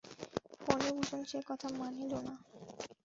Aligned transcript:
ফণিভূষণ 0.61 1.21
সে 1.29 1.39
কথা 1.49 1.67
মানিল 1.79 2.13
না। 2.27 2.35